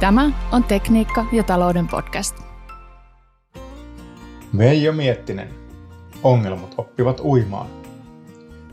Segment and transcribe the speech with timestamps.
[0.00, 2.36] Tämä on Tekniikka ja talouden podcast.
[4.58, 5.48] Veijo Miettinen.
[6.22, 7.66] Ongelmat oppivat uimaan.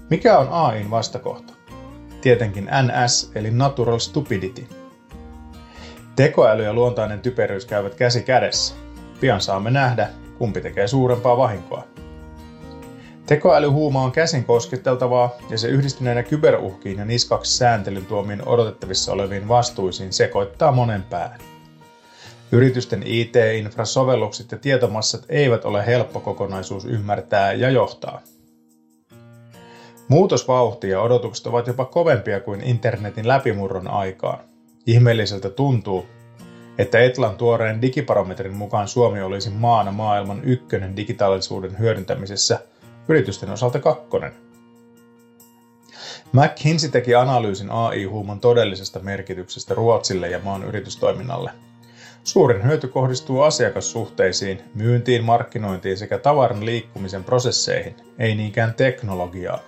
[0.09, 1.53] Mikä on AIn vastakohta?
[2.21, 4.67] Tietenkin NS eli Natural Stupidity.
[6.15, 8.75] Tekoäly ja luontainen typeryys käyvät käsi kädessä.
[9.19, 11.83] Pian saamme nähdä, kumpi tekee suurempaa vahinkoa.
[13.27, 20.13] Tekoälyhuuma on käsin kosketeltavaa ja se yhdistyneenä kyberuhkiin ja niskaksi sääntelyn tuomiin odotettavissa oleviin vastuisiin
[20.13, 21.39] sekoittaa monen pään.
[22.51, 28.21] Yritysten IT-infrasovellukset ja tietomassat eivät ole helppo kokonaisuus ymmärtää ja johtaa.
[30.07, 34.39] Muutosvauhti ja odotukset ovat jopa kovempia kuin internetin läpimurron aikaan.
[34.85, 36.05] Ihmeelliseltä tuntuu,
[36.77, 42.59] että Etlan tuoreen digiparometrin mukaan Suomi olisi maana maailman ykkönen digitaalisuuden hyödyntämisessä,
[43.09, 44.33] yritysten osalta kakkonen.
[46.33, 51.51] McKinsey teki analyysin AI-huuman todellisesta merkityksestä Ruotsille ja maan yritystoiminnalle–
[52.27, 59.59] Suurin hyöty kohdistuu asiakassuhteisiin, myyntiin, markkinointiin sekä tavaran liikkumisen prosesseihin, ei niinkään teknologiaan.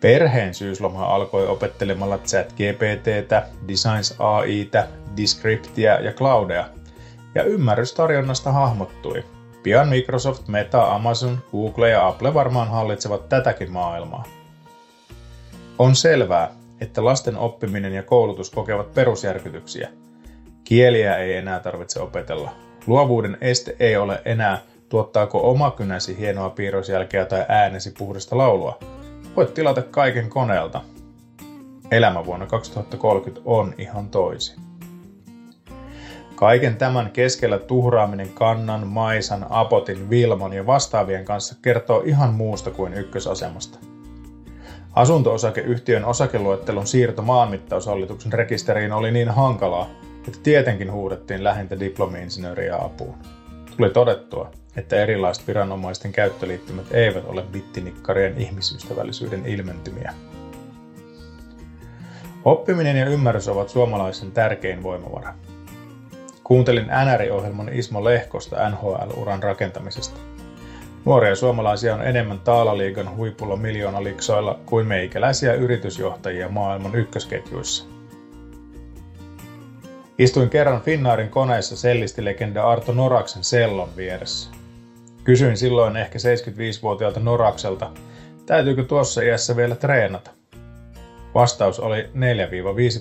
[0.00, 6.68] Perheen syysloma alkoi opettelemalla ChatGPTtä, Designs AItä, Descriptia ja Cloudea,
[7.34, 9.24] ja ymmärrys tarjonnasta hahmottui.
[9.66, 14.24] Pian Microsoft, Meta, Amazon, Google ja Apple varmaan hallitsevat tätäkin maailmaa.
[15.78, 16.50] On selvää,
[16.80, 19.88] että lasten oppiminen ja koulutus kokevat perusjärkytyksiä–
[20.64, 22.50] Kieliä ei enää tarvitse opetella.
[22.86, 28.78] Luovuuden este ei ole enää, tuottaako oma kynäsi hienoa piirrosjälkeä tai äänesi puhdasta laulua.
[29.36, 30.80] Voit tilata kaiken koneelta.
[31.90, 34.65] Elämä vuonna 2030 on ihan toisin.
[36.36, 42.94] Kaiken tämän keskellä tuhraaminen kannan, maisan, apotin, vilmon ja vastaavien kanssa kertoo ihan muusta kuin
[42.94, 43.78] ykkösasemasta.
[44.92, 49.90] Asunto-osakeyhtiön osakeluettelun siirto maanmittaushallituksen rekisteriin oli niin hankalaa,
[50.28, 53.14] että tietenkin huudettiin lähintä diplomi-insinööriä apuun.
[53.76, 60.14] Tuli todettua, että erilaiset viranomaisten käyttöliittymät eivät ole bittinikkarien ihmisystävällisyyden ilmentymiä.
[62.44, 65.34] Oppiminen ja ymmärrys ovat suomalaisen tärkein voimavara.
[66.46, 70.20] Kuuntelin NR-ohjelman Ismo Lehkosta NHL-uran rakentamisesta.
[71.04, 77.84] Nuoria suomalaisia on enemmän taalaliigan huipulla miljoonaliksoilla kuin meikäläisiä yritysjohtajia maailman ykkösketjuissa–
[80.18, 84.50] Istuin kerran Finnaarin koneessa sellistilegenda Arto Noraksen sellon vieressä.
[85.24, 87.90] Kysyin silloin ehkä 75-vuotiaalta Norakselta,
[88.46, 90.30] täytyykö tuossa iässä vielä treenata.
[91.34, 92.06] Vastaus oli 4-5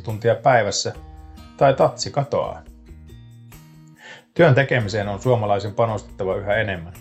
[0.04, 0.94] tuntia päivässä
[1.58, 2.62] tai tatsi katoaa.
[4.36, 6.94] Työn tekemiseen on suomalaisen panostettava yhä enemmän.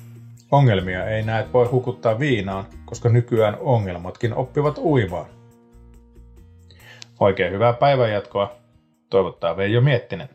[0.50, 5.27] Ongelmia ei näet voi hukuttaa viinaan, koska nykyään ongelmatkin oppivat uivaan.
[7.21, 8.56] Oikein hyvää päivänjatkoa
[9.11, 10.28] toivottaa Veijo Miettinen.